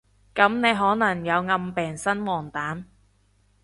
[0.33, 2.83] 噉你可能有暗病生黃疸？